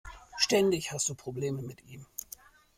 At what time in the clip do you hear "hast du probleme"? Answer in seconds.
0.91-1.61